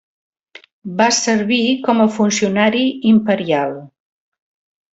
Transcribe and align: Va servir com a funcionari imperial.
Va 1.01 1.09
servir 1.17 1.59
com 1.89 2.01
a 2.05 2.09
funcionari 2.17 2.83
imperial. 3.13 3.79